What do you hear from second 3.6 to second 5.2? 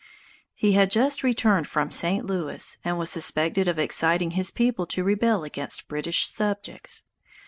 of exciting his people to